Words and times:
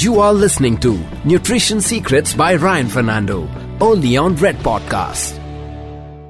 You 0.00 0.20
are 0.20 0.32
listening 0.32 0.78
to 0.78 0.96
Nutrition 1.24 1.80
Secrets 1.80 2.32
by 2.32 2.54
Ryan 2.54 2.86
Fernando, 2.86 3.48
only 3.80 4.16
on 4.16 4.36
Red 4.36 4.54
Podcast. 4.58 5.36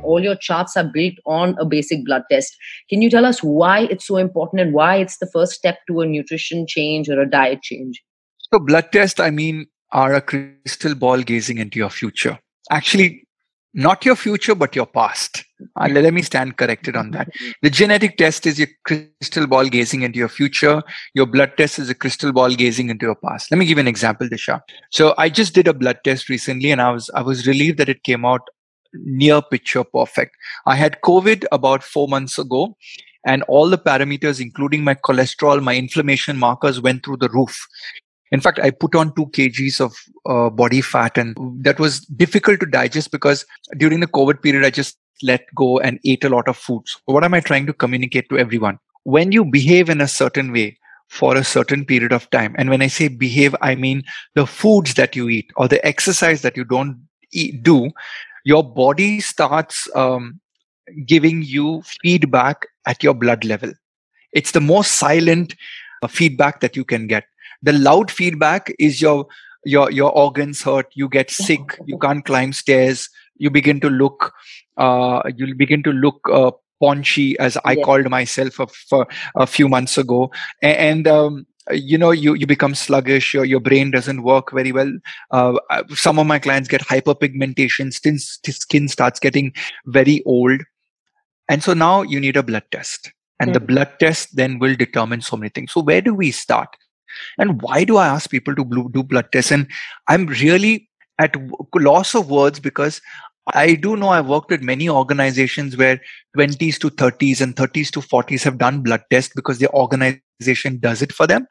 All 0.02 0.22
your 0.22 0.37
charts 0.37 0.75
are 0.75 0.91
built 0.91 1.17
on 1.27 1.54
a 1.61 1.67
basic 1.67 2.03
blood 2.07 2.23
test. 2.31 2.57
Can 2.89 3.03
you 3.03 3.11
tell 3.11 3.27
us 3.27 3.43
why 3.43 3.81
it's 3.91 4.07
so 4.07 4.17
important 4.17 4.62
and 4.62 4.73
why 4.73 4.96
it's 4.96 5.19
the 5.19 5.27
first 5.27 5.53
step 5.53 5.81
to 5.87 6.01
a 6.01 6.07
nutrition 6.07 6.67
change 6.67 7.11
or 7.11 7.21
a 7.21 7.29
diet 7.29 7.61
change? 7.61 8.03
So, 8.51 8.59
blood 8.59 8.91
test, 8.91 9.20
I 9.20 9.29
mean, 9.29 9.66
are 9.93 10.14
a 10.14 10.23
crystal 10.23 10.95
ball 10.95 11.21
gazing 11.21 11.59
into 11.59 11.79
your 11.79 11.91
future. 11.91 12.39
Actually, 12.71 13.25
not 13.75 14.05
your 14.05 14.16
future, 14.16 14.55
but 14.55 14.75
your 14.75 14.87
past. 14.87 15.45
Uh, 15.77 15.89
let 15.91 16.14
me 16.14 16.23
stand 16.23 16.57
corrected 16.57 16.96
on 16.96 17.11
that. 17.11 17.29
The 17.62 17.71
genetic 17.71 18.16
test 18.16 18.46
is 18.46 18.59
your 18.59 18.69
crystal 18.84 19.46
ball 19.46 19.69
gazing 19.69 20.02
into 20.02 20.19
your 20.19 20.29
future. 20.29 20.83
Your 21.14 21.27
blood 21.27 21.52
test 21.57 21.79
is 21.79 21.91
a 21.91 21.95
crystal 21.95 22.33
ball 22.33 22.55
gazing 22.55 22.91
into 22.91 23.07
your 23.07 23.16
past. 23.16 23.51
Let 23.51 23.59
me 23.59 23.66
give 23.66 23.79
an 23.79 23.89
example, 23.89 24.29
Disha. 24.29 24.61
So 24.91 25.15
I 25.19 25.28
just 25.28 25.55
did 25.55 25.69
a 25.69 25.75
blood 25.75 25.98
test 26.05 26.28
recently, 26.28 26.70
and 26.70 26.80
I 26.80 26.91
was 26.91 27.11
I 27.15 27.23
was 27.23 27.47
relieved 27.47 27.78
that 27.78 27.89
it 27.89 28.02
came 28.05 28.25
out 28.25 28.42
near 28.95 29.42
picture 29.42 29.84
perfect. 29.84 30.34
I 30.66 30.77
had 30.77 31.00
COVID 31.03 31.45
about 31.53 31.83
four 31.83 32.09
months 32.09 32.39
ago, 32.39 32.77
and 33.27 33.42
all 33.45 33.69
the 33.69 33.78
parameters, 33.78 34.41
including 34.41 34.84
my 34.84 34.95
cholesterol, 34.95 35.62
my 35.62 35.77
inflammation 35.77 36.39
markers, 36.39 36.80
went 36.80 37.05
through 37.05 37.19
the 37.19 37.28
roof. 37.28 37.66
In 38.30 38.41
fact, 38.41 38.59
I 38.59 38.70
put 38.70 38.95
on 38.95 39.14
two 39.14 39.27
kgs 39.27 39.80
of 39.80 39.96
uh, 40.27 40.50
body 40.50 40.80
fat, 40.80 41.16
and 41.16 41.36
that 41.62 41.78
was 41.78 42.00
difficult 42.00 42.60
to 42.60 42.66
digest 42.66 43.10
because 43.10 43.46
during 43.77 44.00
the 44.00 44.06
COVID 44.06 44.42
period, 44.42 44.64
I 44.64 44.70
just 44.70 44.98
let 45.23 45.46
go 45.55 45.78
and 45.80 45.98
ate 46.05 46.24
a 46.24 46.28
lot 46.28 46.48
of 46.48 46.56
foods. 46.56 47.00
What 47.06 47.24
am 47.24 47.34
I 47.34 47.41
trying 47.41 47.66
to 47.66 47.72
communicate 47.72 48.28
to 48.28 48.38
everyone? 48.38 48.78
When 49.05 49.33
you 49.33 49.45
behave 49.45 49.88
in 49.88 50.00
a 50.00 50.09
certain 50.09 50.52
way 50.52 50.78
for 51.09 51.36
a 51.36 51.45
certain 51.45 51.84
period 51.84 52.12
of 52.12 52.28
time, 52.30 52.55
and 52.59 52.69
when 52.69 52.83
I 52.83 52.88
say 52.88 53.09
behave, 53.09 53.56
I 53.62 53.74
mean 53.74 54.05
the 54.34 54.47
foods 54.47 54.95
that 54.95 55.16
you 55.16 55.28
eat 55.28 55.50
or 55.56 55.66
the 55.69 55.84
exercise 55.84 56.42
that 56.42 56.56
you 56.56 56.64
don't 56.64 57.08
eat, 57.33 57.62
do, 57.62 57.91
your 58.44 58.62
body 58.62 59.20
starts 59.20 59.88
um, 59.97 60.41
giving 61.06 61.42
you 61.42 61.83
feedback 62.03 62.66
at 62.86 63.03
your 63.03 63.14
blood 63.14 63.44
level. 63.44 63.72
It's 64.33 64.53
the 64.53 64.60
most 64.60 64.92
silent 64.92 65.55
uh, 66.03 66.06
feedback 66.06 66.60
that 66.60 66.77
you 66.77 66.84
can 66.84 67.06
get 67.06 67.25
the 67.62 67.73
loud 67.73 68.11
feedback 68.11 68.73
is 68.78 69.01
your 69.01 69.27
your 69.64 69.91
your 69.91 70.12
organs 70.12 70.62
hurt 70.62 70.87
you 70.95 71.09
get 71.09 71.31
sick 71.31 71.78
you 71.87 71.98
can't 71.98 72.25
climb 72.25 72.53
stairs 72.53 73.09
you 73.37 73.50
begin 73.50 73.81
to 73.81 73.91
look 73.91 74.33
uh, 74.77 75.23
you'll 75.37 75.56
begin 75.56 75.83
to 75.83 75.91
look 75.91 76.20
uh, 76.33 76.50
paunchy 76.81 77.39
as 77.39 77.59
i 77.65 77.73
yeah. 77.73 77.83
called 77.83 78.09
myself 78.09 78.59
a, 78.61 78.67
for 78.67 79.06
a 79.37 79.47
few 79.47 79.69
months 79.69 79.98
ago 79.98 80.31
and, 80.62 81.09
um, 81.09 81.47
you 81.70 81.98
know 81.98 82.11
you, 82.11 82.34
you 82.34 82.47
become 82.47 82.75
sluggish 82.75 83.34
your, 83.34 83.45
your 83.45 83.61
brain 83.61 83.91
doesn't 83.91 84.22
work 84.22 84.53
very 84.53 84.72
well 84.72 84.91
uh, 85.33 85.59
some 85.91 86.19
of 86.19 86.27
my 86.27 86.39
clients 86.39 86.69
get 86.69 86.81
hyperpigmentation 86.81 87.93
skin, 87.93 88.19
skin 88.19 88.89
starts 88.89 89.20
getting 89.20 89.53
very 89.87 90.22
old 90.25 90.62
and 91.48 91.62
so 91.62 91.75
now 91.75 92.03
you 92.03 92.20
need 92.20 92.37
a 92.37 92.43
blood 92.43 92.65
test 92.70 93.12
and 93.41 93.50
mm. 93.50 93.55
the 93.55 93.61
hmm. 93.61 93.67
blood 93.67 93.93
test 94.00 94.34
then 94.34 94.59
will 94.59 94.75
determine 94.75 95.20
so 95.20 95.37
many 95.37 95.50
things 95.50 95.72
so 95.72 95.83
where 95.83 96.00
do 96.00 96.15
we 96.15 96.31
start 96.31 96.69
and 97.38 97.61
why 97.62 97.84
do 97.84 97.97
I 97.97 98.06
ask 98.06 98.30
people 98.30 98.55
to 98.55 98.91
do 98.92 99.02
blood 99.02 99.30
tests? 99.33 99.50
And 99.50 99.66
I'm 100.08 100.27
really 100.27 100.88
at 101.19 101.36
loss 101.75 102.14
of 102.14 102.30
words 102.30 102.60
because 102.60 103.00
I 103.55 103.75
do 103.75 103.97
know 103.97 104.10
I've 104.10 104.27
worked 104.27 104.50
with 104.50 104.62
many 104.62 104.88
organizations 104.88 105.77
where 105.77 106.00
20s 106.36 106.78
to 106.80 106.91
30s 106.91 107.41
and 107.41 107.56
30s 107.56 107.91
to 107.92 108.00
40s 108.00 108.42
have 108.44 108.58
done 108.58 108.83
blood 108.83 109.02
tests 109.10 109.33
because 109.34 109.58
their 109.58 109.75
organization 109.75 110.78
does 110.78 111.00
it 111.02 111.12
for 111.12 111.27
them, 111.27 111.47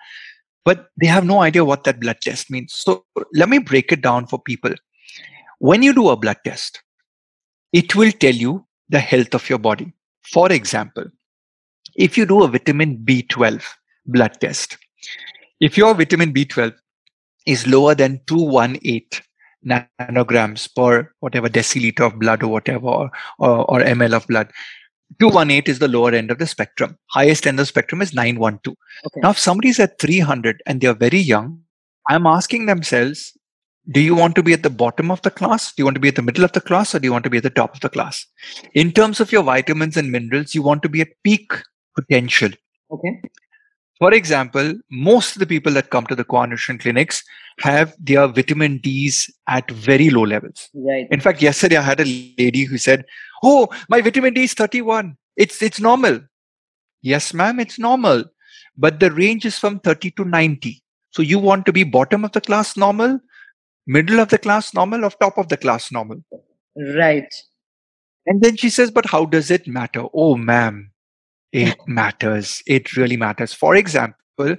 but 0.63 0.87
they 0.99 1.07
have 1.07 1.25
no 1.25 1.41
idea 1.41 1.65
what 1.65 1.83
that 1.85 1.99
blood 1.99 2.17
test 2.21 2.51
means. 2.51 2.73
So 2.73 3.05
let 3.33 3.49
me 3.49 3.57
break 3.57 3.91
it 3.91 4.01
down 4.01 4.27
for 4.27 4.39
people. 4.39 4.73
When 5.59 5.81
you 5.81 5.93
do 5.93 6.09
a 6.09 6.15
blood 6.15 6.37
test, 6.43 6.83
it 7.73 7.95
will 7.95 8.11
tell 8.11 8.35
you 8.35 8.65
the 8.89 8.99
health 8.99 9.33
of 9.33 9.49
your 9.49 9.59
body. 9.59 9.91
For 10.21 10.51
example, 10.51 11.05
if 11.95 12.15
you 12.17 12.25
do 12.25 12.43
a 12.43 12.47
vitamin 12.47 12.97
B12 12.97 13.63
blood 14.05 14.39
test, 14.39 14.77
if 15.59 15.77
your 15.77 15.93
vitamin 15.93 16.33
B12 16.33 16.73
is 17.45 17.67
lower 17.67 17.95
than 17.95 18.21
218 18.27 19.21
nanograms 19.65 20.69
per 20.75 21.09
whatever 21.19 21.49
deciliter 21.49 22.01
of 22.01 22.19
blood 22.19 22.43
or 22.43 22.47
whatever, 22.47 22.87
or, 22.87 23.11
or, 23.39 23.71
or 23.71 23.79
ml 23.81 24.13
of 24.13 24.27
blood, 24.27 24.51
218 25.19 25.71
is 25.71 25.79
the 25.79 25.87
lower 25.87 26.13
end 26.13 26.31
of 26.31 26.39
the 26.39 26.47
spectrum. 26.47 26.97
Highest 27.07 27.47
end 27.47 27.59
of 27.59 27.63
the 27.63 27.67
spectrum 27.67 28.01
is 28.01 28.13
912. 28.13 28.75
Okay. 29.05 29.19
Now, 29.21 29.31
if 29.31 29.39
somebody's 29.39 29.79
at 29.79 29.99
300 29.99 30.61
and 30.65 30.81
they're 30.81 30.93
very 30.93 31.19
young, 31.19 31.61
I'm 32.09 32.27
asking 32.27 32.65
themselves, 32.65 33.37
do 33.89 34.01
you 34.01 34.15
want 34.15 34.35
to 34.35 34.43
be 34.43 34.53
at 34.53 34.63
the 34.63 34.69
bottom 34.69 35.09
of 35.09 35.21
the 35.21 35.31
class? 35.31 35.73
Do 35.73 35.81
you 35.81 35.85
want 35.85 35.95
to 35.95 36.01
be 36.01 36.09
at 36.09 36.15
the 36.15 36.21
middle 36.21 36.43
of 36.43 36.51
the 36.51 36.61
class? 36.61 36.93
Or 36.93 36.99
do 36.99 37.07
you 37.07 37.11
want 37.11 37.23
to 37.23 37.29
be 37.29 37.37
at 37.37 37.43
the 37.43 37.49
top 37.49 37.73
of 37.73 37.79
the 37.79 37.89
class? 37.89 38.25
In 38.73 38.91
terms 38.91 39.21
of 39.21 39.31
your 39.31 39.43
vitamins 39.43 39.95
and 39.95 40.11
minerals, 40.11 40.53
you 40.53 40.61
want 40.61 40.83
to 40.83 40.89
be 40.89 41.01
at 41.01 41.07
peak 41.23 41.53
potential. 41.95 42.49
Okay. 42.91 43.21
For 43.99 44.13
example, 44.13 44.75
most 44.91 45.35
of 45.35 45.39
the 45.39 45.47
people 45.47 45.73
that 45.73 45.89
come 45.89 46.05
to 46.07 46.15
the 46.15 46.23
Qua 46.23 46.45
Nutrition 46.45 46.77
clinics 46.77 47.23
have 47.59 47.95
their 47.99 48.27
vitamin 48.27 48.77
D's 48.77 49.29
at 49.47 49.69
very 49.71 50.09
low 50.09 50.23
levels. 50.23 50.69
Right. 50.73 51.07
In 51.09 51.19
fact, 51.19 51.41
yesterday 51.41 51.77
I 51.77 51.81
had 51.81 51.99
a 51.99 52.05
lady 52.37 52.63
who 52.63 52.77
said, 52.77 53.05
"Oh, 53.43 53.69
my 53.89 54.01
vitamin 54.01 54.33
D 54.33 54.43
is 54.43 54.53
31. 54.53 55.17
It's 55.35 55.61
it's 55.61 55.79
normal." 55.79 56.21
Yes, 57.01 57.33
ma'am, 57.33 57.59
it's 57.59 57.79
normal, 57.79 58.25
but 58.77 58.99
the 58.99 59.11
range 59.11 59.45
is 59.45 59.57
from 59.57 59.79
30 59.79 60.11
to 60.11 60.25
90. 60.25 60.83
So 61.11 61.21
you 61.21 61.39
want 61.39 61.65
to 61.65 61.73
be 61.73 61.83
bottom 61.83 62.25
of 62.25 62.31
the 62.33 62.41
class 62.41 62.77
normal, 62.77 63.19
middle 63.87 64.19
of 64.19 64.29
the 64.29 64.37
class 64.37 64.73
normal, 64.73 65.05
or 65.05 65.09
top 65.09 65.37
of 65.37 65.49
the 65.49 65.57
class 65.57 65.91
normal? 65.91 66.23
Right. 66.75 67.33
And 68.25 68.41
then 68.41 68.57
she 68.57 68.69
says, 68.69 68.91
"But 68.91 69.07
how 69.07 69.25
does 69.25 69.49
it 69.49 69.67
matter?" 69.67 70.05
Oh, 70.13 70.35
ma'am, 70.35 70.91
it 71.51 71.77
matters. 71.87 72.61
It 72.67 72.95
really 72.95 73.17
matters. 73.17 73.53
For 73.53 73.75
example, 73.75 74.55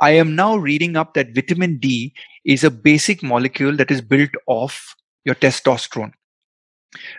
I 0.00 0.10
am 0.10 0.34
now 0.34 0.56
reading 0.56 0.96
up 0.96 1.14
that 1.14 1.34
vitamin 1.34 1.78
D 1.78 2.14
is 2.44 2.64
a 2.64 2.70
basic 2.70 3.22
molecule 3.22 3.76
that 3.76 3.90
is 3.90 4.00
built 4.00 4.30
off 4.46 4.94
your 5.24 5.34
testosterone. 5.34 6.12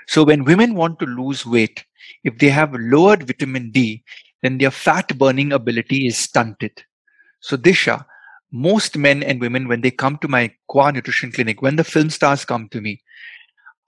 So 0.08 0.24
when 0.24 0.44
women 0.44 0.76
want 0.76 1.00
to 1.00 1.06
lose 1.06 1.46
weight, 1.46 1.86
if 2.24 2.38
they 2.38 2.50
have 2.50 2.76
lowered 2.76 3.28
vitamin 3.28 3.72
D, 3.72 4.04
then 4.44 4.60
their 4.60 4.72
fat 4.72 5.18
burning 5.18 5.52
ability 5.52 6.06
is 6.06 6.18
stunted. 6.18 6.84
So 7.40 7.58
Disha, 7.58 8.06
most 8.52 8.98
men 8.98 9.24
and 9.24 9.42
women, 9.42 9.68
when 9.68 9.82
they 9.82 9.92
come 9.92 10.18
to 10.20 10.28
my 10.28 10.54
Qua 10.68 10.92
Nutrition 10.92 11.32
Clinic, 11.32 11.62
when 11.62 11.76
the 11.76 11.84
film 11.84 12.10
stars 12.10 12.46
come 12.46 12.70
to 12.70 12.80
me, 12.80 13.02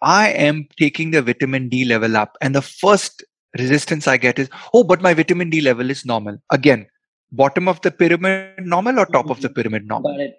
I 0.01 0.29
am 0.29 0.67
taking 0.77 1.11
the 1.11 1.21
vitamin 1.21 1.69
D 1.69 1.85
level 1.85 2.17
up. 2.17 2.37
And 2.41 2.55
the 2.55 2.61
first 2.61 3.23
resistance 3.57 4.07
I 4.07 4.17
get 4.17 4.39
is, 4.39 4.49
oh, 4.73 4.83
but 4.83 5.01
my 5.01 5.13
vitamin 5.13 5.49
D 5.49 5.61
level 5.61 5.89
is 5.89 6.05
normal. 6.05 6.37
Again, 6.51 6.87
bottom 7.31 7.67
of 7.67 7.81
the 7.81 7.91
pyramid 7.91 8.65
normal 8.65 8.99
or 8.99 9.05
top 9.05 9.29
of 9.29 9.41
the 9.41 9.47
mm-hmm. 9.47 9.55
pyramid 9.55 9.87
normal? 9.87 10.33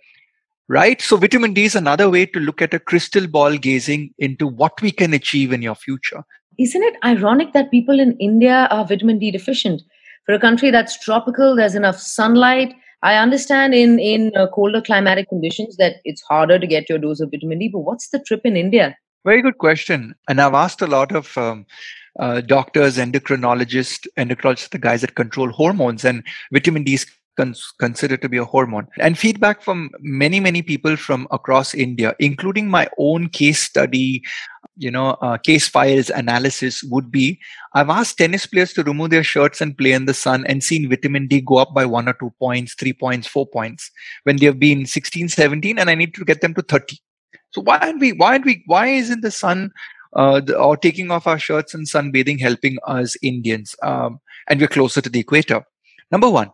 Right? 0.68 1.00
So, 1.00 1.16
vitamin 1.16 1.54
D 1.54 1.64
is 1.64 1.74
another 1.74 2.10
way 2.10 2.26
to 2.26 2.40
look 2.40 2.60
at 2.60 2.74
a 2.74 2.78
crystal 2.78 3.26
ball 3.26 3.56
gazing 3.56 4.10
into 4.18 4.46
what 4.46 4.80
we 4.82 4.90
can 4.90 5.14
achieve 5.14 5.52
in 5.52 5.62
your 5.62 5.74
future. 5.74 6.22
Isn't 6.58 6.82
it 6.82 6.96
ironic 7.04 7.52
that 7.52 7.70
people 7.70 8.00
in 8.00 8.16
India 8.18 8.68
are 8.70 8.84
vitamin 8.84 9.18
D 9.18 9.30
deficient? 9.30 9.82
For 10.26 10.34
a 10.34 10.40
country 10.40 10.70
that's 10.70 10.98
tropical, 11.02 11.56
there's 11.56 11.74
enough 11.74 11.98
sunlight. 11.98 12.74
I 13.02 13.14
understand 13.14 13.74
in 13.74 13.98
in 13.98 14.32
uh, 14.36 14.48
colder 14.48 14.82
climatic 14.82 15.28
conditions 15.28 15.76
that 15.76 15.96
it's 16.04 16.20
harder 16.22 16.58
to 16.58 16.66
get 16.66 16.88
your 16.88 16.98
dose 16.98 17.20
of 17.20 17.30
vitamin 17.30 17.60
D. 17.60 17.68
But 17.72 17.80
what's 17.80 18.10
the 18.10 18.18
trip 18.18 18.42
in 18.44 18.56
India? 18.56 18.96
Very 19.24 19.40
good 19.40 19.58
question. 19.58 20.14
And 20.28 20.40
I've 20.40 20.54
asked 20.54 20.82
a 20.82 20.86
lot 20.86 21.12
of 21.12 21.36
um, 21.38 21.64
uh, 22.18 22.40
doctors, 22.40 22.98
endocrinologists, 22.98 24.06
endocrinologists, 24.16 24.70
the 24.70 24.78
guys 24.78 25.00
that 25.00 25.14
control 25.14 25.50
hormones, 25.50 26.04
and 26.04 26.24
vitamin 26.52 26.84
D 26.84 26.94
is 26.94 27.06
cons- 27.38 27.72
considered 27.78 28.20
to 28.22 28.28
be 28.28 28.36
a 28.36 28.44
hormone. 28.44 28.86
And 28.98 29.16
feedback 29.16 29.62
from 29.62 29.90
many, 30.00 30.40
many 30.40 30.62
people 30.62 30.96
from 30.96 31.26
across 31.30 31.74
India, 31.74 32.14
including 32.18 32.68
my 32.68 32.88
own 32.98 33.28
case 33.28 33.62
study, 33.62 34.22
you 34.76 34.90
know, 34.90 35.10
uh, 35.22 35.38
case 35.38 35.66
files 35.66 36.10
analysis 36.10 36.82
would 36.84 37.10
be 37.10 37.40
I've 37.74 37.90
asked 37.90 38.18
tennis 38.18 38.46
players 38.46 38.72
to 38.74 38.84
remove 38.84 39.10
their 39.10 39.24
shirts 39.24 39.60
and 39.60 39.76
play 39.76 39.92
in 39.92 40.06
the 40.06 40.14
sun 40.14 40.46
and 40.46 40.62
seen 40.62 40.88
vitamin 40.88 41.26
D 41.26 41.40
go 41.40 41.56
up 41.56 41.74
by 41.74 41.84
one 41.84 42.08
or 42.08 42.14
two 42.14 42.32
points, 42.38 42.74
three 42.74 42.92
points, 42.92 43.26
four 43.26 43.46
points 43.46 43.90
when 44.24 44.36
they've 44.36 44.58
been 44.58 44.86
16, 44.86 45.28
17, 45.28 45.78
and 45.78 45.90
I 45.90 45.94
need 45.94 46.14
to 46.14 46.24
get 46.24 46.40
them 46.40 46.54
to 46.54 46.62
30. 46.62 46.98
So 47.50 47.62
why 47.62 47.78
aren't 47.78 48.00
we, 48.00 48.12
why 48.12 48.32
aren't 48.32 48.44
we, 48.44 48.62
why 48.66 48.88
isn't 48.88 49.22
the 49.22 49.30
sun 49.30 49.70
uh, 50.14 50.40
the, 50.40 50.58
or 50.58 50.76
taking 50.76 51.10
off 51.10 51.26
our 51.26 51.38
shirts 51.38 51.74
and 51.74 51.86
sunbathing 51.86 52.40
helping 52.40 52.78
us 52.86 53.16
Indians, 53.22 53.74
um, 53.82 54.20
and 54.48 54.60
we're 54.60 54.68
closer 54.68 55.00
to 55.00 55.08
the 55.08 55.20
equator. 55.20 55.64
Number 56.10 56.30
one, 56.30 56.50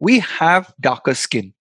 we 0.00 0.18
have 0.20 0.72
darker 0.80 1.14
skin. 1.14 1.52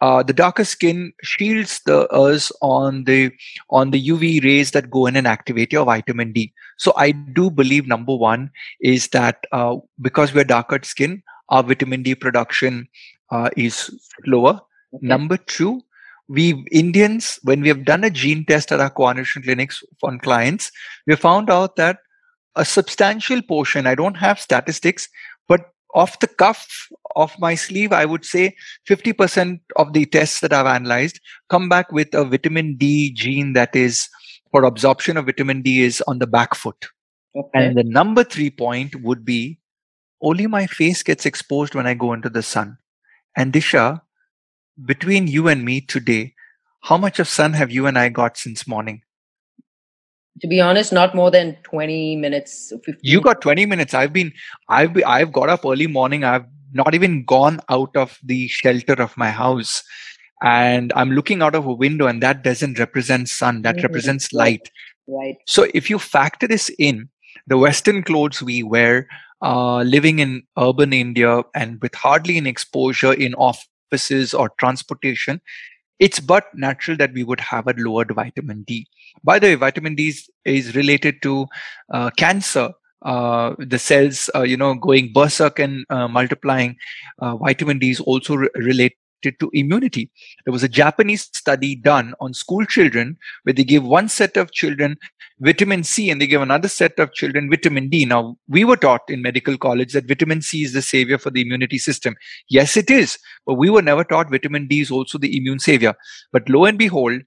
Uh, 0.00 0.22
the 0.22 0.32
darker 0.32 0.64
skin 0.64 1.12
shields 1.24 1.80
the 1.84 2.06
us 2.08 2.52
on 2.62 3.02
the 3.04 3.32
on 3.70 3.90
the 3.90 4.08
UV 4.08 4.44
rays 4.44 4.70
that 4.70 4.90
go 4.90 5.06
in 5.06 5.16
and 5.16 5.26
activate 5.26 5.72
your 5.72 5.84
vitamin 5.84 6.32
D. 6.32 6.52
So 6.76 6.92
I 6.96 7.10
do 7.10 7.50
believe 7.50 7.88
number 7.88 8.14
one 8.14 8.50
is 8.80 9.08
that 9.08 9.44
uh, 9.50 9.76
because 10.00 10.32
we're 10.32 10.44
darker 10.44 10.78
skin, 10.84 11.22
our 11.48 11.64
vitamin 11.64 12.04
D 12.04 12.14
production 12.14 12.88
uh, 13.32 13.50
is 13.56 13.90
lower. 14.26 14.60
Okay. 14.94 15.06
Number 15.06 15.36
two, 15.36 15.82
we 16.28 16.64
Indians, 16.70 17.38
when 17.42 17.60
we 17.62 17.68
have 17.68 17.84
done 17.84 18.04
a 18.04 18.10
gene 18.10 18.44
test 18.44 18.70
at 18.70 18.80
our 18.80 18.90
Qua 18.90 19.12
Nutrition 19.12 19.42
clinics 19.42 19.82
on 20.02 20.18
clients, 20.18 20.70
we 21.06 21.16
found 21.16 21.50
out 21.50 21.76
that 21.76 21.98
a 22.54 22.64
substantial 22.64 23.40
portion, 23.42 23.86
I 23.86 23.94
don't 23.94 24.16
have 24.16 24.40
statistics, 24.40 25.08
but 25.46 25.72
off 25.94 26.20
the 26.20 26.26
cuff 26.26 26.88
of 27.16 27.34
my 27.38 27.54
sleeve, 27.54 27.92
I 27.92 28.04
would 28.04 28.24
say 28.24 28.54
50% 28.88 29.60
of 29.76 29.92
the 29.92 30.04
tests 30.04 30.40
that 30.40 30.52
I've 30.52 30.66
analyzed 30.66 31.20
come 31.48 31.68
back 31.68 31.90
with 31.92 32.14
a 32.14 32.24
vitamin 32.24 32.76
D 32.76 33.12
gene 33.12 33.54
that 33.54 33.74
is 33.74 34.08
for 34.50 34.64
absorption 34.64 35.16
of 35.16 35.26
vitamin 35.26 35.62
D 35.62 35.82
is 35.82 36.02
on 36.06 36.18
the 36.18 36.26
back 36.26 36.54
foot. 36.54 36.86
Okay. 37.36 37.50
And 37.54 37.76
the 37.76 37.84
number 37.84 38.24
three 38.24 38.50
point 38.50 38.96
would 38.96 39.24
be 39.24 39.58
only 40.20 40.46
my 40.46 40.66
face 40.66 41.02
gets 41.02 41.24
exposed 41.24 41.74
when 41.74 41.86
I 41.86 41.94
go 41.94 42.12
into 42.12 42.28
the 42.28 42.42
sun. 42.42 42.78
And 43.36 43.52
Disha, 43.52 44.02
between 44.84 45.26
you 45.26 45.48
and 45.48 45.64
me 45.64 45.80
today, 45.80 46.34
how 46.82 46.96
much 46.96 47.18
of 47.18 47.28
sun 47.28 47.52
have 47.54 47.70
you 47.70 47.86
and 47.86 47.98
I 47.98 48.08
got 48.08 48.36
since 48.36 48.66
morning? 48.66 49.02
To 50.40 50.46
be 50.46 50.60
honest, 50.60 50.92
not 50.92 51.14
more 51.14 51.30
than 51.30 51.56
20 51.64 52.16
minutes. 52.16 52.72
15. 52.84 53.00
You 53.02 53.20
got 53.20 53.40
20 53.40 53.66
minutes. 53.66 53.92
I've 53.92 54.12
been, 54.12 54.32
I've, 54.68 54.92
been, 54.92 55.04
I've 55.04 55.32
got 55.32 55.48
up 55.48 55.64
early 55.64 55.88
morning. 55.88 56.22
I've 56.22 56.44
not 56.72 56.94
even 56.94 57.24
gone 57.24 57.60
out 57.68 57.96
of 57.96 58.18
the 58.22 58.46
shelter 58.48 58.94
of 58.94 59.16
my 59.16 59.30
house 59.30 59.82
and 60.42 60.92
i'm 60.94 61.10
looking 61.10 61.42
out 61.42 61.54
of 61.54 61.66
a 61.66 61.72
window 61.72 62.06
and 62.06 62.22
that 62.22 62.42
doesn't 62.42 62.78
represent 62.78 63.28
sun 63.28 63.62
that 63.62 63.76
mm-hmm. 63.76 63.86
represents 63.86 64.32
light 64.32 64.70
right 65.06 65.36
so 65.46 65.66
if 65.74 65.90
you 65.90 65.98
factor 65.98 66.46
this 66.46 66.70
in 66.78 67.08
the 67.46 67.58
western 67.58 68.02
clothes 68.02 68.42
we 68.42 68.62
wear 68.62 69.08
uh, 69.42 69.78
living 69.82 70.18
in 70.18 70.42
urban 70.58 70.92
india 70.92 71.42
and 71.54 71.80
with 71.82 71.94
hardly 71.94 72.36
any 72.36 72.50
exposure 72.50 73.12
in 73.12 73.34
offices 73.88 74.34
or 74.34 74.50
transportation 74.58 75.40
it's 75.98 76.20
but 76.20 76.44
natural 76.54 76.96
that 76.96 77.12
we 77.12 77.24
would 77.24 77.40
have 77.40 77.66
a 77.66 77.74
lowered 77.76 78.12
vitamin 78.14 78.62
d 78.62 78.86
by 79.24 79.38
the 79.38 79.48
way 79.48 79.54
vitamin 79.54 79.94
d 79.94 80.08
is, 80.08 80.30
is 80.44 80.74
related 80.76 81.20
to 81.22 81.46
uh, 81.92 82.10
cancer 82.16 82.72
uh, 83.02 83.54
the 83.58 83.78
cells, 83.78 84.28
uh, 84.34 84.42
you 84.42 84.56
know, 84.56 84.74
going 84.74 85.12
berserk 85.12 85.58
and 85.58 85.84
uh, 85.90 86.08
multiplying. 86.08 86.76
Uh, 87.20 87.36
vitamin 87.36 87.78
D 87.78 87.90
is 87.90 88.00
also 88.00 88.34
re- 88.34 88.48
related 88.56 88.96
to 89.22 89.50
immunity. 89.52 90.10
There 90.44 90.52
was 90.52 90.62
a 90.62 90.68
Japanese 90.68 91.22
study 91.22 91.74
done 91.74 92.14
on 92.20 92.34
school 92.34 92.64
children 92.64 93.16
where 93.42 93.52
they 93.52 93.64
give 93.64 93.84
one 93.84 94.08
set 94.08 94.36
of 94.36 94.52
children 94.52 94.96
vitamin 95.40 95.84
C 95.84 96.10
and 96.10 96.20
they 96.20 96.26
give 96.26 96.42
another 96.42 96.68
set 96.68 96.98
of 96.98 97.12
children 97.12 97.48
vitamin 97.50 97.88
D. 97.88 98.04
Now, 98.04 98.36
we 98.48 98.64
were 98.64 98.76
taught 98.76 99.02
in 99.08 99.22
medical 99.22 99.56
college 99.56 99.92
that 99.92 100.08
vitamin 100.08 100.42
C 100.42 100.64
is 100.64 100.72
the 100.72 100.82
savior 100.82 101.18
for 101.18 101.30
the 101.30 101.42
immunity 101.42 101.78
system. 101.78 102.16
Yes, 102.48 102.76
it 102.76 102.90
is, 102.90 103.18
but 103.46 103.54
we 103.54 103.70
were 103.70 103.82
never 103.82 104.04
taught 104.04 104.30
vitamin 104.30 104.66
D 104.66 104.80
is 104.80 104.90
also 104.90 105.18
the 105.18 105.36
immune 105.36 105.58
savior. 105.58 105.94
But 106.32 106.48
lo 106.48 106.64
and 106.64 106.78
behold, 106.78 107.22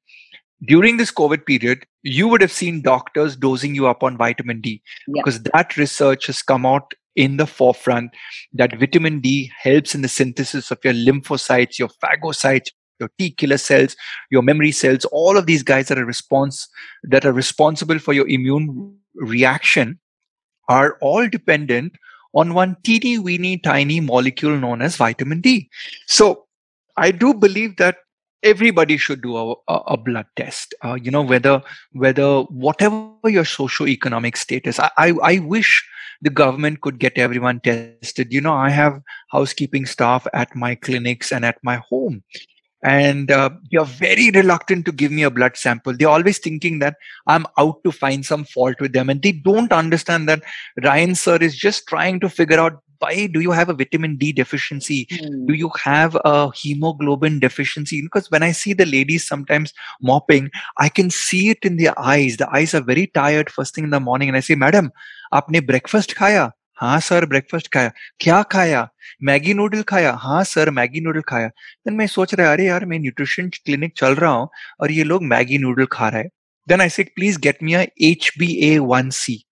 during 0.65 0.97
this 0.97 1.11
COVID 1.11 1.45
period, 1.45 1.85
you 2.03 2.27
would 2.27 2.41
have 2.41 2.51
seen 2.51 2.81
doctors 2.81 3.35
dosing 3.35 3.73
you 3.75 3.87
up 3.87 4.03
on 4.03 4.17
vitamin 4.17 4.61
D 4.61 4.81
yeah. 5.07 5.21
because 5.23 5.41
that 5.43 5.77
research 5.77 6.27
has 6.27 6.41
come 6.41 6.65
out 6.65 6.93
in 7.15 7.37
the 7.37 7.47
forefront 7.47 8.11
that 8.53 8.77
vitamin 8.79 9.19
D 9.19 9.51
helps 9.61 9.93
in 9.93 10.01
the 10.01 10.07
synthesis 10.07 10.71
of 10.71 10.79
your 10.83 10.93
lymphocytes, 10.93 11.77
your 11.77 11.89
phagocytes, 11.89 12.69
your 12.99 13.09
T 13.17 13.31
killer 13.31 13.57
cells, 13.57 13.95
your 14.29 14.41
memory 14.41 14.71
cells, 14.71 15.05
all 15.05 15.37
of 15.37 15.45
these 15.45 15.63
guys 15.63 15.87
that 15.87 15.97
are 15.97 16.05
response 16.05 16.67
that 17.03 17.25
are 17.25 17.33
responsible 17.33 17.99
for 17.99 18.13
your 18.13 18.27
immune 18.27 18.95
reaction 19.15 19.99
are 20.69 20.97
all 21.01 21.27
dependent 21.27 21.93
on 22.33 22.53
one 22.53 22.77
teeny 22.83 23.19
weeny 23.19 23.57
tiny 23.57 23.99
molecule 23.99 24.57
known 24.57 24.81
as 24.81 24.95
vitamin 24.95 25.41
D. 25.41 25.69
So 26.07 26.45
I 26.95 27.11
do 27.11 27.33
believe 27.33 27.77
that 27.77 27.97
everybody 28.43 28.97
should 28.97 29.21
do 29.21 29.37
a, 29.37 29.55
a, 29.67 29.97
blood 29.97 30.25
test 30.35 30.73
uh, 30.83 30.95
you 30.95 31.11
know 31.11 31.21
whether 31.21 31.61
whether 31.91 32.41
whatever 32.43 33.13
your 33.25 33.45
socio-economic 33.45 34.35
status 34.35 34.79
I, 34.79 34.89
I, 34.97 35.13
I 35.23 35.39
wish 35.39 35.87
the 36.21 36.29
government 36.29 36.81
could 36.81 36.99
get 36.99 37.17
everyone 37.17 37.59
tested. 37.59 38.31
You 38.31 38.41
know 38.41 38.53
i 38.53 38.69
have 38.69 39.01
housekeeping 39.29 39.85
staff 39.85 40.27
at 40.33 40.55
my 40.55 40.75
clinics 40.75 41.31
and 41.31 41.45
at 41.45 41.57
my 41.63 41.81
home. 41.89 42.23
And 42.83 43.29
uh, 43.29 43.51
they're 43.71 43.83
very 43.83 44.31
reluctant 44.31 44.85
to 44.85 44.91
give 44.91 45.11
me 45.11 45.21
a 45.21 45.29
blood 45.29 45.55
sample. 45.55 45.95
They're 45.95 46.09
always 46.09 46.39
thinking 46.39 46.79
that 46.79 46.95
i'm 47.27 47.45
out 47.59 47.83
to 47.83 47.91
find 47.91 48.25
some 48.25 48.43
fault 48.43 48.79
with 48.79 48.93
them. 48.93 49.09
And 49.09 49.21
they 49.21 49.33
don't 49.33 49.71
understand 49.71 50.27
that 50.29 50.43
ryan 50.83 51.15
sir 51.15 51.37
is 51.37 51.55
just 51.55 51.87
trying 51.87 52.19
to 52.21 52.29
figure 52.29 52.59
out 52.59 52.81
why 53.00 53.26
do 53.26 53.40
you 53.40 53.50
have 53.50 53.68
a 53.68 53.74
vitamin 53.74 54.16
D 54.16 54.32
deficiency? 54.32 55.06
Mm. 55.06 55.46
Do 55.46 55.54
you 55.54 55.70
have 55.82 56.16
a 56.24 56.50
hemoglobin 56.54 57.40
deficiency? 57.40 58.02
Because 58.02 58.30
when 58.30 58.42
I 58.42 58.52
see 58.52 58.72
the 58.72 58.86
ladies 58.86 59.26
sometimes 59.26 59.72
mopping, 60.02 60.50
I 60.78 60.88
can 60.88 61.10
see 61.10 61.50
it 61.50 61.58
in 61.62 61.76
their 61.76 61.98
eyes. 61.98 62.36
The 62.36 62.48
eyes 62.50 62.74
are 62.74 62.80
very 62.80 63.06
tired 63.08 63.50
first 63.50 63.74
thing 63.74 63.84
in 63.84 63.90
the 63.90 64.00
morning. 64.00 64.28
And 64.28 64.36
I 64.36 64.40
say, 64.40 64.54
Madam, 64.54 64.90
आपने 65.32 65.66
breakfast 65.66 66.14
खाया? 66.14 66.52
हाँ 66.80 66.98
sir 67.00 67.24
breakfast 67.26 67.68
खाया 67.72 67.90
क्या 68.20 68.42
खाया 68.52 68.88
Maggi 69.24 69.52
noodle 69.54 69.82
खाया 69.88 70.12
हाँ 70.20 70.42
sir 70.44 70.70
Maggi 70.70 71.00
noodle 71.00 71.20
खाया 71.28 71.48
then 71.48 71.94
मैं 71.96 72.06
सोच 72.06 72.34
रहा 72.34 72.52
अरे 72.52 72.66
यार 72.66 72.84
मैं 72.86 72.98
न्यूट्रिशन 72.98 73.48
क्लिनिक 73.48 73.92
चल 73.96 74.14
रहा 74.14 74.30
हूँ 74.30 74.48
और 74.80 74.90
ये 74.92 75.04
लोग 75.04 75.22
मैगी 75.24 75.58
नूडल 75.58 75.86
खा 75.92 76.08
रहे 76.08 76.22
हैं 76.22 76.30
देन 76.68 76.80
आई 76.80 76.88
से 76.88 77.02
please 77.14 77.38
get 77.46 77.62
me 77.62 77.74
H 78.10 78.30
B 78.38 78.52
A 78.68 78.76
one 78.92 79.10
C 79.20 79.42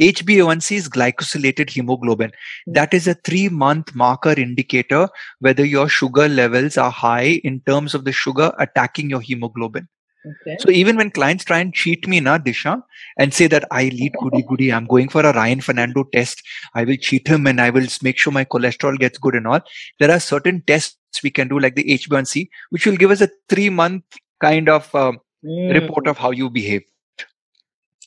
HbA1c 0.00 0.76
is 0.76 0.88
glycosylated 0.88 1.70
hemoglobin. 1.70 2.32
That 2.66 2.92
is 2.94 3.06
a 3.06 3.14
three 3.14 3.48
month 3.48 3.94
marker 3.94 4.32
indicator 4.32 5.08
whether 5.40 5.64
your 5.64 5.88
sugar 5.88 6.28
levels 6.28 6.76
are 6.76 6.90
high 6.90 7.40
in 7.44 7.60
terms 7.60 7.94
of 7.94 8.04
the 8.04 8.12
sugar 8.12 8.52
attacking 8.58 9.10
your 9.10 9.20
hemoglobin. 9.20 9.88
Okay. 10.26 10.56
So 10.60 10.70
even 10.70 10.96
when 10.96 11.10
clients 11.10 11.44
try 11.44 11.58
and 11.58 11.74
cheat 11.74 12.08
me, 12.08 12.18
na 12.18 12.38
Disha, 12.38 12.82
and 13.18 13.34
say 13.34 13.46
that 13.46 13.66
I 13.70 13.84
lead 13.90 14.12
goody 14.22 14.42
goody, 14.42 14.72
I'm 14.72 14.86
going 14.86 15.10
for 15.10 15.20
a 15.20 15.34
Ryan 15.34 15.60
Fernando 15.60 16.04
test. 16.14 16.42
I 16.74 16.84
will 16.84 16.96
cheat 16.96 17.28
him 17.28 17.46
and 17.46 17.60
I 17.60 17.68
will 17.68 17.86
make 18.02 18.18
sure 18.18 18.32
my 18.32 18.46
cholesterol 18.46 18.98
gets 18.98 19.18
good 19.18 19.34
and 19.34 19.46
all. 19.46 19.60
There 20.00 20.10
are 20.10 20.18
certain 20.18 20.62
tests 20.66 21.22
we 21.22 21.30
can 21.30 21.48
do, 21.48 21.58
like 21.58 21.74
the 21.74 21.84
HbA1c, 21.84 22.48
which 22.70 22.86
will 22.86 22.96
give 22.96 23.10
us 23.10 23.20
a 23.20 23.28
three 23.50 23.68
month 23.68 24.04
kind 24.40 24.68
of 24.68 24.92
uh, 24.94 25.12
mm. 25.44 25.74
report 25.74 26.06
of 26.06 26.16
how 26.16 26.30
you 26.30 26.48
behave. 26.48 26.82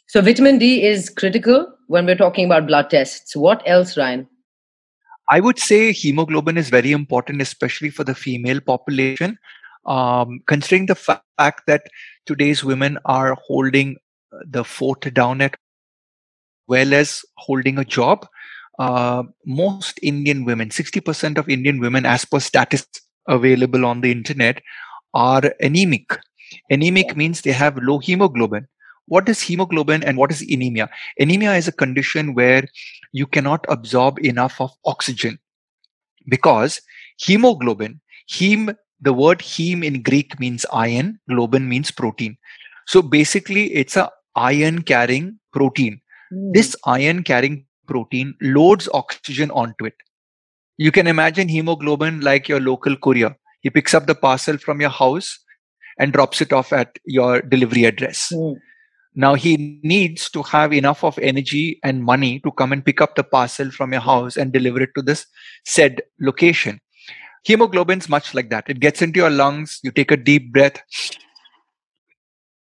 So 0.07 0.22
vitamin 0.22 0.57
D 0.57 0.83
is 0.83 1.10
critical 1.10 1.76
when 1.88 2.06
we're 2.06 2.16
talking 2.16 2.45
about 2.45 2.68
blood 2.68 2.89
tests. 2.89 3.36
What 3.36 3.63
else, 3.66 3.98
Ryan? 3.98 4.28
I 5.30 5.39
would 5.39 5.60
say 5.60 5.92
hemoglobin 5.92 6.57
is 6.57 6.69
very 6.69 6.92
important, 6.92 7.42
especially 7.42 7.89
for 7.89 8.04
the 8.04 8.16
female 8.16 8.62
population. 8.62 9.38
Um, 9.86 10.42
considering 10.48 10.86
the 10.86 10.95
fact 10.95 11.61
that 11.68 11.83
today's 12.26 12.64
women 12.64 12.97
are 13.06 13.35
holding 13.45 13.97
the 14.45 14.64
fort 14.64 15.14
down 15.14 15.42
at 15.42 15.56
well 16.68 16.94
as 16.94 17.23
holding 17.38 17.78
a 17.78 17.85
job, 17.85 18.28
uh, 18.80 19.23
most 19.45 20.00
Indian 20.04 20.44
women, 20.44 20.69
60% 20.69 21.38
of 21.38 21.50
Indian 21.50 21.80
women, 21.80 22.06
as 22.06 22.26
per 22.26 22.40
statistics 22.40 23.02
available 23.28 23.85
on 23.85 24.02
the 24.02 24.11
internet, 24.11 24.61
are 25.14 25.54
anemic. 25.61 26.19
Anemic 26.69 27.16
means 27.16 27.42
they 27.42 27.52
have 27.52 27.78
low 27.78 28.00
hemoglobin 28.00 28.68
what 29.07 29.28
is 29.30 29.42
hemoglobin 29.42 30.04
and 30.04 30.18
what 30.18 30.31
is 30.31 30.42
anemia? 30.42 30.90
Anemia 31.19 31.56
is 31.56 31.68
a 31.68 31.71
condition 31.71 32.33
where 32.33 32.68
you 33.14 33.26
cannot 33.26 33.66
absorb 33.69 34.19
enough 34.19 34.59
of 34.59 34.71
oxygen 34.85 35.40
because 36.28 36.81
hemoglobin, 37.18 38.02
heme, 38.30 38.76
the 38.99 39.14
word 39.14 39.40
heme 39.40 39.83
in 39.83 40.02
Greek 40.02 40.40
means 40.40 40.66
iron, 40.73 41.19
globin 41.30 41.68
means 41.68 41.92
protein. 41.92 42.37
So 42.87 43.02
basically, 43.02 43.73
it's 43.73 43.95
a 43.95 44.11
iron 44.35 44.81
carrying 44.83 45.40
protein. 45.54 46.02
Mm. 46.33 46.54
This 46.54 46.76
iron 46.85 47.23
carrying 47.23 47.66
protein 47.87 48.35
loads 48.42 48.90
oxygen 48.94 49.52
onto 49.52 49.85
it. 49.85 49.95
You 50.78 50.92
can 50.92 51.07
imagine 51.07 51.47
hemoglobin 51.47 52.21
like 52.21 52.47
your 52.47 52.59
local 52.59 52.95
courier. 52.97 53.35
He 53.61 53.69
picks 53.69 53.94
up 53.94 54.06
the 54.06 54.16
parcel 54.16 54.57
from 54.57 54.81
your 54.81 54.90
house 54.90 55.40
and 55.97 56.14
drops 56.14 56.42
it 56.42 56.54
off 56.54 56.71
at 56.71 56.99
your 57.06 57.42
delivery 57.42 57.85
address. 57.85 58.31
Mm. 58.33 58.56
Now 59.19 59.33
he 59.33 59.80
needs 59.83 60.30
to 60.30 60.44
have 60.44 60.71
enough 60.71 61.04
of 61.04 61.18
energy 61.18 61.80
and 61.83 62.04
money 62.04 62.40
to 62.42 62.52
come 62.52 62.71
and 62.71 62.86
pick 62.86 63.02
up 63.02 63.16
the 63.16 63.24
parcel 63.24 63.71
from 63.71 63.92
your 63.92 64.02
house 64.02 64.38
and 64.38 64.54
deliver 64.54 64.80
it 64.83 64.92
to 64.95 65.02
this 65.02 65.26
said 65.66 66.04
location. 66.21 66.80
Hemoglobin's 67.44 68.09
much 68.09 68.36
like 68.36 68.52
that. 68.52 68.69
It 68.69 68.80
gets 68.80 69.02
into 69.02 69.19
your 69.19 69.31
lungs, 69.31 69.80
you 69.83 69.90
take 69.90 70.12
a 70.12 70.18
deep 70.18 70.54
breath, 70.54 70.80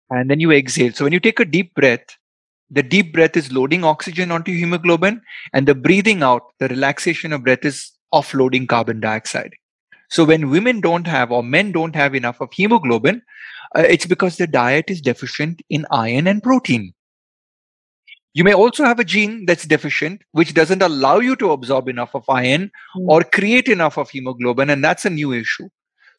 and 0.10 0.28
then 0.28 0.40
you 0.40 0.52
exhale. 0.52 0.92
So 0.92 1.04
when 1.04 1.14
you 1.14 1.20
take 1.20 1.40
a 1.40 1.46
deep 1.46 1.76
breath, 1.76 2.18
the 2.72 2.82
deep 2.82 3.14
breath 3.14 3.38
is 3.38 3.52
loading 3.52 3.84
oxygen 3.84 4.32
onto 4.32 4.52
hemoglobin, 4.52 5.22
and 5.54 5.68
the 5.68 5.76
breathing 5.76 6.24
out, 6.24 6.42
the 6.60 6.68
relaxation 6.68 7.32
of 7.32 7.44
breath 7.44 7.64
is 7.64 7.92
offloading 8.12 8.68
carbon 8.68 9.00
dioxide. 9.00 9.54
So 10.10 10.26
when 10.26 10.50
women 10.50 10.82
don't 10.82 11.06
have 11.06 11.32
or 11.32 11.44
men 11.44 11.72
don't 11.72 11.96
have 11.96 12.16
enough 12.16 12.42
of 12.42 12.52
hemoglobin, 12.54 13.22
uh, 13.78 13.82
it's 13.82 14.06
because 14.06 14.38
the 14.38 14.48
diet 14.48 14.90
is 14.90 15.02
deficient 15.02 15.62
in 15.70 15.86
iron 15.92 16.28
and 16.28 16.42
protein. 16.42 16.94
You 18.34 18.44
may 18.44 18.54
also 18.54 18.84
have 18.84 19.00
a 19.00 19.04
gene 19.04 19.46
that's 19.46 19.66
deficient, 19.66 20.22
which 20.32 20.54
doesn't 20.54 20.82
allow 20.82 21.20
you 21.20 21.36
to 21.38 21.52
absorb 21.52 21.90
enough 21.90 22.14
of 22.14 22.24
iron 22.30 22.72
mm. 22.96 23.08
or 23.08 23.24
create 23.24 23.68
enough 23.68 23.98
of 23.98 24.10
hemoglobin, 24.10 24.70
and 24.70 24.84
that's 24.84 25.06
a 25.06 25.10
new 25.10 25.34
issue. 25.34 25.68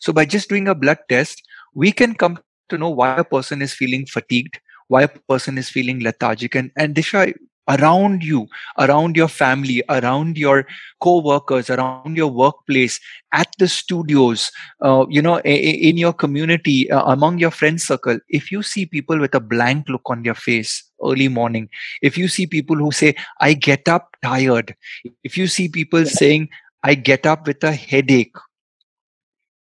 So, 0.00 0.12
by 0.12 0.24
just 0.24 0.48
doing 0.48 0.66
a 0.66 0.74
blood 0.74 0.98
test, 1.08 1.42
we 1.74 1.92
can 1.92 2.14
come 2.14 2.38
to 2.68 2.78
know 2.78 2.90
why 2.90 3.16
a 3.16 3.24
person 3.24 3.62
is 3.62 3.72
feeling 3.72 4.06
fatigued, 4.06 4.58
why 4.88 5.02
a 5.02 5.08
person 5.08 5.56
is 5.56 5.68
feeling 5.68 6.00
lethargic. 6.00 6.54
And, 6.54 6.70
and 6.76 6.94
Disha, 6.94 7.32
around 7.68 8.22
you, 8.22 8.46
around 8.78 9.16
your 9.16 9.28
family, 9.28 9.82
around 9.88 10.36
your 10.36 10.66
co-workers, 11.00 11.70
around 11.70 12.16
your 12.16 12.28
workplace, 12.28 13.00
at 13.32 13.48
the 13.58 13.68
studios, 13.68 14.50
uh, 14.82 15.06
you 15.08 15.22
know, 15.22 15.38
in 15.40 15.96
your 15.96 16.12
community, 16.12 16.90
uh, 16.90 17.04
among 17.12 17.38
your 17.38 17.50
friend 17.50 17.80
circle, 17.80 18.18
if 18.28 18.50
you 18.50 18.62
see 18.62 18.86
people 18.86 19.18
with 19.18 19.34
a 19.34 19.40
blank 19.40 19.88
look 19.88 20.02
on 20.06 20.22
their 20.22 20.34
face 20.34 20.84
early 21.04 21.28
morning, 21.28 21.68
if 22.02 22.18
you 22.18 22.28
see 22.28 22.46
people 22.46 22.76
who 22.76 22.90
say, 22.90 23.14
I 23.40 23.54
get 23.54 23.88
up 23.88 24.16
tired, 24.22 24.74
if 25.22 25.36
you 25.36 25.46
see 25.46 25.68
people 25.68 26.04
saying, 26.06 26.48
I 26.82 26.94
get 26.94 27.26
up 27.26 27.46
with 27.46 27.62
a 27.62 27.72
headache, 27.72 28.34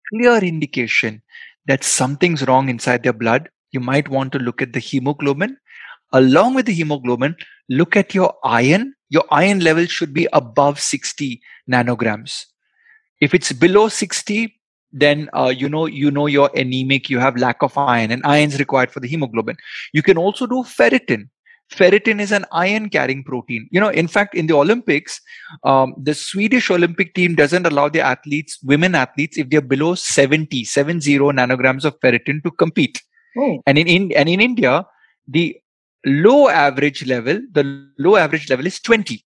clear 0.09 0.39
indication 0.39 1.23
that 1.67 1.85
something's 1.85 2.47
wrong 2.47 2.69
inside 2.69 3.03
their 3.03 3.13
blood. 3.13 3.49
You 3.73 3.81
might 3.81 4.09
want 4.09 4.33
to 4.33 4.39
look 4.39 4.63
at 4.63 4.73
the 4.73 4.81
hemoglobin 4.81 5.59
along 6.13 6.55
with 6.55 6.67
the 6.67 6.73
hemoglobin, 6.73 7.37
look 7.69 7.97
at 7.97 8.15
your 8.15 8.35
iron. 8.45 8.95
Your 9.11 9.25
iron 9.31 9.61
level 9.61 9.87
should 9.87 10.13
be 10.13 10.29
above 10.33 10.81
60 10.81 11.41
nanograms. 11.71 12.45
If 13.21 13.35
it's 13.35 13.53
below 13.53 13.89
60, 13.89 14.55
then 14.93 15.29
uh, 15.35 15.53
you 15.55 15.69
know 15.69 15.87
you 15.87 16.11
know 16.11 16.27
you're 16.27 16.51
anemic. 16.55 17.11
You 17.11 17.19
have 17.19 17.37
lack 17.37 17.63
of 17.63 17.77
iron, 17.77 18.11
and 18.11 18.23
iron 18.25 18.49
is 18.49 18.59
required 18.59 18.91
for 18.91 19.01
the 19.01 19.09
hemoglobin. 19.09 19.57
You 19.93 20.03
can 20.03 20.17
also 20.17 20.47
do 20.47 20.63
ferritin. 20.63 21.29
Ferritin 21.71 22.21
is 22.21 22.33
an 22.33 22.47
iron 22.51 22.89
carrying 22.89 23.23
protein. 23.23 23.69
You 23.71 23.81
know, 23.81 23.91
in 23.91 24.09
fact, 24.09 24.35
in 24.35 24.47
the 24.47 24.55
Olympics, 24.55 25.21
um, 25.65 25.95
the 25.99 26.15
Swedish 26.15 26.71
Olympic 26.71 27.15
team 27.15 27.35
doesn't 27.35 27.67
allow 27.67 27.91
their 27.91 28.05
athletes, 28.05 28.59
women 28.63 28.95
athletes, 28.95 29.37
if 29.37 29.51
they're 29.51 29.61
below 29.61 29.95
70, 29.95 30.65
70 30.65 31.19
nanograms 31.19 31.85
of 31.85 32.01
ferritin 32.01 32.43
to 32.45 32.51
compete. 32.53 33.03
Oh. 33.37 33.63
And 33.67 33.77
in, 33.77 33.87
in 33.87 34.13
and 34.13 34.31
in 34.31 34.41
India, 34.41 34.87
the 35.27 35.59
low 36.07 36.49
average 36.49 37.07
level, 37.07 37.41
the 37.53 37.89
low 37.99 38.17
average 38.17 38.49
level 38.51 38.67
is 38.67 38.81
20. 38.81 39.25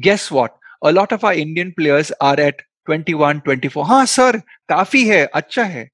Guess 0.00 0.30
what? 0.30 0.56
A 0.82 0.92
lot 0.92 1.12
of 1.12 1.24
our 1.24 1.34
Indian 1.34 1.72
players 1.76 2.12
are 2.20 2.38
at 2.38 2.60
21, 2.86 3.40
24. 3.42 3.84
Ha, 3.86 4.04
sir, 4.04 4.42
kafi 4.70 5.06
hai, 5.06 5.40
acha 5.40 5.70
hai. 5.70 5.90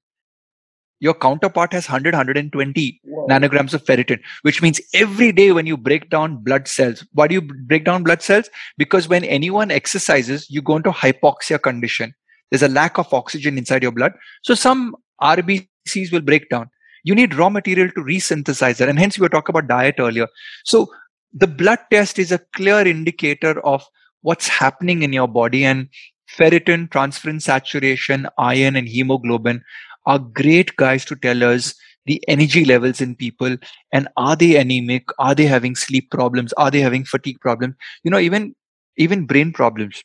Your 0.99 1.13
counterpart 1.15 1.73
has 1.73 1.87
100, 1.87 2.13
120 2.13 3.01
nanograms 3.27 3.73
of 3.73 3.83
ferritin, 3.83 4.19
which 4.43 4.61
means 4.61 4.79
every 4.93 5.31
day 5.31 5.51
when 5.51 5.65
you 5.65 5.75
break 5.75 6.11
down 6.11 6.37
blood 6.43 6.67
cells, 6.67 7.03
why 7.13 7.27
do 7.27 7.33
you 7.33 7.41
break 7.41 7.85
down 7.85 8.03
blood 8.03 8.21
cells? 8.21 8.49
Because 8.77 9.07
when 9.07 9.23
anyone 9.23 9.71
exercises, 9.71 10.47
you 10.49 10.61
go 10.61 10.75
into 10.75 10.91
hypoxia 10.91 11.59
condition. 11.59 12.13
There's 12.51 12.61
a 12.61 12.67
lack 12.67 12.99
of 12.99 13.11
oxygen 13.13 13.57
inside 13.57 13.81
your 13.81 13.91
blood. 13.91 14.13
So 14.43 14.53
some 14.53 14.95
RBCs 15.21 16.11
will 16.11 16.21
break 16.21 16.49
down 16.49 16.69
you 17.03 17.15
need 17.15 17.35
raw 17.35 17.49
material 17.49 17.89
to 17.89 18.01
resynthesize 18.01 18.81
it. 18.81 18.89
And 18.89 18.99
hence 18.99 19.17
we 19.17 19.23
were 19.23 19.29
talking 19.29 19.53
about 19.53 19.67
diet 19.67 19.95
earlier. 19.99 20.27
So 20.65 20.87
the 21.33 21.47
blood 21.47 21.79
test 21.91 22.19
is 22.19 22.31
a 22.31 22.41
clear 22.55 22.87
indicator 22.87 23.59
of 23.65 23.85
what's 24.21 24.47
happening 24.47 25.03
in 25.03 25.13
your 25.13 25.27
body. 25.27 25.65
And 25.65 25.89
ferritin, 26.29 26.89
transferrin 26.89 27.41
saturation, 27.41 28.27
iron 28.37 28.75
and 28.75 28.87
hemoglobin 28.87 29.63
are 30.05 30.19
great 30.19 30.75
guys 30.75 31.05
to 31.05 31.15
tell 31.15 31.43
us 31.43 31.75
the 32.05 32.23
energy 32.27 32.65
levels 32.65 32.99
in 33.01 33.15
people. 33.15 33.57
And 33.91 34.07
are 34.17 34.35
they 34.35 34.57
anemic? 34.57 35.05
Are 35.19 35.35
they 35.35 35.45
having 35.45 35.75
sleep 35.75 36.09
problems? 36.11 36.53
Are 36.53 36.71
they 36.71 36.81
having 36.81 37.05
fatigue 37.05 37.39
problems? 37.39 37.75
You 38.03 38.11
know 38.11 38.19
even 38.19 38.55
even 38.97 39.25
brain 39.25 39.53
problems. 39.53 40.03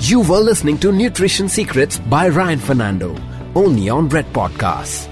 You 0.00 0.20
were 0.20 0.40
listening 0.40 0.78
to 0.78 0.92
nutrition 0.92 1.48
secrets 1.48 1.98
by 1.98 2.28
ryan 2.28 2.58
fernando 2.58 3.14
only 3.54 3.88
on 3.90 4.08
red 4.08 4.24
podcasts 4.32 5.09